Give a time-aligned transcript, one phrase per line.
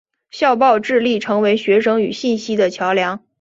[0.31, 3.23] 校报致力成为学生与信息的桥梁。